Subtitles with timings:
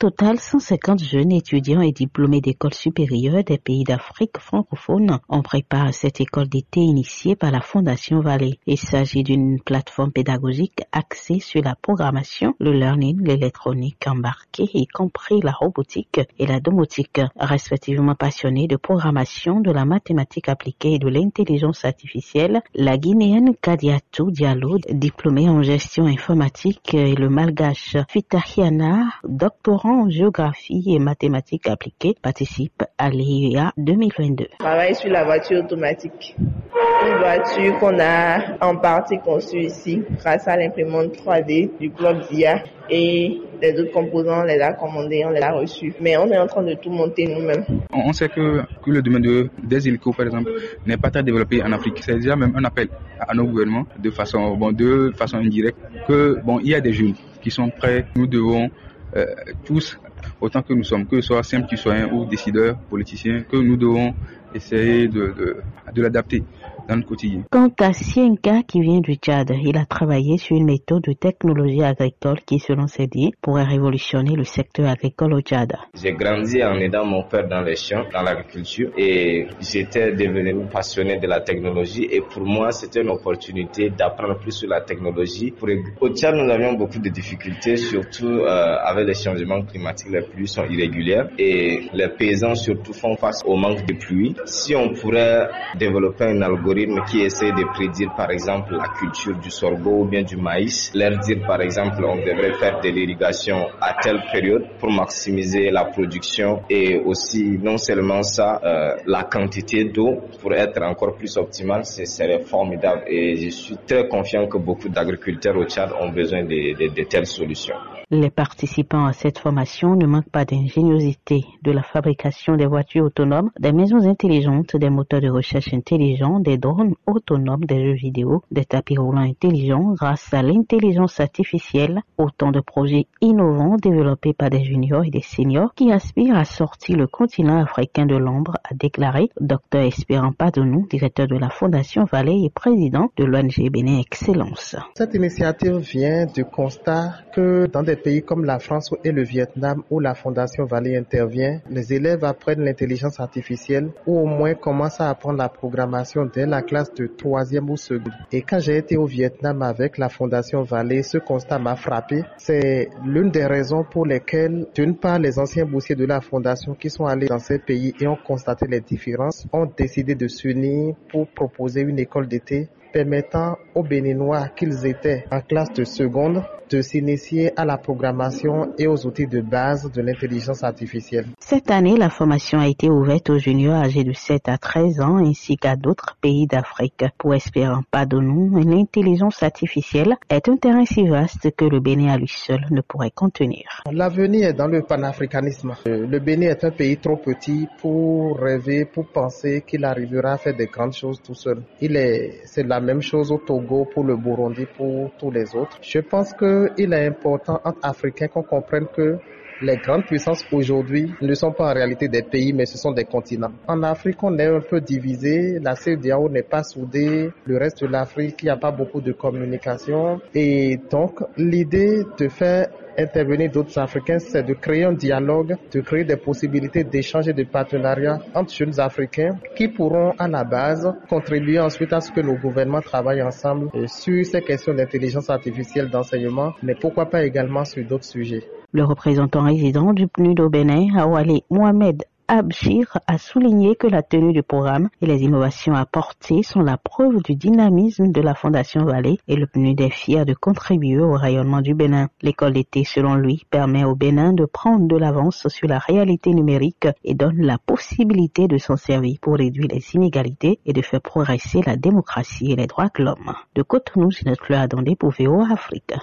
[0.00, 6.22] total, 150 jeunes étudiants et diplômés d'écoles supérieures des pays d'Afrique francophone ont préparé cette
[6.22, 8.58] école d'été initiée par la Fondation Vallée.
[8.66, 15.42] Il s'agit d'une plateforme pédagogique axée sur la programmation, le learning, l'électronique embarquée, y compris
[15.42, 21.08] la robotique et la domotique, respectivement passionnés de programmation, de la mathématique appliquée et de
[21.08, 22.62] l'intelligence artificielle.
[22.74, 30.84] La Guinéenne Kadiatou Diallo, diplômée en gestion informatique et le malgache Fitahiana, doctorant en géographie
[30.86, 34.46] et mathématiques appliquées, participe à l'IEA 2022.
[34.58, 36.36] Travaille sur la voiture automatique.
[36.38, 42.62] Une voiture qu'on a en partie conçue ici grâce à l'imprimante 3D du club DIA
[42.88, 45.92] et les autres composants, on les a commandés, on les a reçus.
[46.00, 47.64] Mais on est en train de tout monter nous-mêmes.
[47.92, 50.50] On sait que, que le domaine de, des hélicos, par exemple,
[50.86, 51.98] n'est pas très développé en Afrique.
[52.00, 56.40] C'est déjà même un appel à nos gouvernements de façon, bon, de façon indirecte que,
[56.44, 58.06] bon, il y a des jeunes qui sont prêts.
[58.16, 58.70] Nous devons
[59.16, 59.26] euh,
[59.64, 59.98] tous,
[60.40, 64.14] autant que nous sommes, que ce soit simples citoyens ou décideurs, politiciens, que nous devons
[64.54, 65.54] essayer de
[65.96, 66.44] l'adapter
[66.90, 67.42] dans le quotidien.
[67.50, 71.82] Quant à Sienka qui vient du Tchad, il a travaillé sur une méthode de technologie
[71.82, 75.72] agricole qui, selon ses dires, pourrait révolutionner le secteur agricole au Tchad.
[75.94, 81.18] J'ai grandi en aidant mon père dans les champs, dans l'agriculture, et j'étais devenu passionné
[81.18, 82.08] de la technologie.
[82.10, 85.52] Et pour moi, c'était une opportunité d'apprendre plus sur la technologie.
[85.52, 85.68] Pour...
[86.00, 90.10] Au Tchad, nous avions beaucoup de difficultés, surtout euh, avec les changements climatiques.
[90.10, 94.34] Les pluies sont irrégulières et les paysans surtout font face au manque de pluie.
[94.44, 99.50] Si on pourrait développer un algorithme qui essaie de prédire par exemple la culture du
[99.50, 103.94] sorgho ou bien du maïs, leur dire par exemple on devrait faire de l'irrigation à
[104.02, 110.20] telle période pour maximiser la production et aussi non seulement ça, euh, la quantité d'eau
[110.40, 114.88] pour être encore plus optimale, ce serait formidable et je suis très confiant que beaucoup
[114.88, 117.76] d'agriculteurs au Tchad ont besoin de telles solutions.
[118.12, 123.52] Les participants à cette formation ne manquent pas d'ingéniosité, de la fabrication des voitures autonomes,
[123.60, 126.69] des maisons intelligentes, des moteurs de recherche intelligents, des drones
[127.06, 133.06] autonomes, des jeux vidéo, des tapis roulants intelligents grâce à l'intelligence artificielle, autant de projets
[133.20, 138.06] innovants développés par des juniors et des seniors qui aspirent à sortir le continent africain
[138.06, 143.24] de l'ombre, a déclaré Dr Espérant Padonou, directeur de la Fondation Vallée et président de
[143.24, 144.76] l'ONG Bénin Excellence.
[144.94, 149.82] Cette initiative vient du constat que dans des pays comme la France et le Vietnam
[149.90, 155.10] où la Fondation Vallée intervient, les élèves apprennent l'intelligence artificielle ou au moins commencent à
[155.10, 158.12] apprendre la programmation dès la classe de troisième ou seconde.
[158.32, 162.24] Et quand j'ai été au Vietnam avec la Fondation Vallée, ce constat m'a frappé.
[162.36, 166.90] C'est l'une des raisons pour lesquelles, d'une part, les anciens boursiers de la Fondation qui
[166.90, 171.28] sont allés dans ces pays et ont constaté les différences ont décidé de s'unir pour
[171.28, 177.50] proposer une école d'été permettant aux Béninois qu'ils étaient en classe de seconde de s'initier
[177.56, 181.26] à la programmation et aux outils de base de l'intelligence artificielle.
[181.40, 185.16] Cette année, la formation a été ouverte aux juniors âgés de 7 à 13 ans
[185.16, 187.04] ainsi qu'à d'autres pays d'Afrique.
[187.18, 192.28] Pour Espérant Padonou, l'intelligence artificielle est un terrain si vaste que le Bénin à lui
[192.28, 193.82] seul ne pourrait contenir.
[193.90, 195.74] L'avenir est dans le panafricanisme.
[195.86, 200.56] Le Bénin est un pays trop petit pour rêver, pour penser qu'il arrivera à faire
[200.56, 201.62] des grandes choses tout seul.
[201.80, 205.78] Il est, c'est la même chose au Togo, pour le Burundi, pour tous les autres.
[205.82, 209.18] Je pense que il est important entre Africains qu'on comprenne que
[209.62, 213.04] les grandes puissances aujourd'hui ne sont pas en réalité des pays, mais ce sont des
[213.04, 213.52] continents.
[213.68, 215.58] En Afrique, on est un peu divisé.
[215.60, 217.30] La CEDEAO n'est pas soudée.
[217.44, 220.20] Le reste de l'Afrique, il n'y a pas beaucoup de communication.
[220.34, 222.68] Et donc, l'idée de faire
[222.98, 227.44] intervenir d'autres Africains, c'est de créer un dialogue, de créer des possibilités d'échange et de
[227.44, 232.36] partenariat entre jeunes Africains qui pourront à la base contribuer ensuite à ce que nos
[232.36, 238.04] gouvernements travaillent ensemble sur ces questions d'intelligence artificielle d'enseignement, mais pourquoi pas également sur d'autres
[238.04, 238.42] sujets.
[238.72, 244.32] Le représentant résident du PNUD au Bénin, Awale Mohamed Abshir a souligné que la tenue
[244.32, 249.18] du programme et les innovations apportées sont la preuve du dynamisme de la Fondation Vallée
[249.26, 252.10] et le PNUD est fier de contribuer au rayonnement du Bénin.
[252.22, 256.86] L'école d'été, selon lui, permet au Bénin de prendre de l'avance sur la réalité numérique
[257.02, 261.62] et donne la possibilité de s'en servir pour réduire les inégalités et de faire progresser
[261.66, 263.34] la démocratie et les droits de l'homme.
[263.56, 265.94] De Cotonou, c'est notre attendée pour VO Afrique.